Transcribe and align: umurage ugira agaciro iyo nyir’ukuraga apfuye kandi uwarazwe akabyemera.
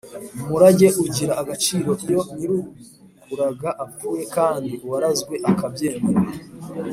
umurage 0.43 0.87
ugira 1.03 1.33
agaciro 1.41 1.89
iyo 2.05 2.19
nyir’ukuraga 2.35 3.69
apfuye 3.83 4.23
kandi 4.35 4.71
uwarazwe 4.85 5.35
akabyemera. 5.51 6.19